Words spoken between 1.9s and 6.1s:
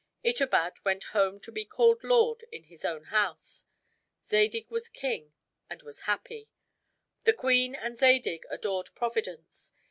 lord in his own house. Zadig was king, and was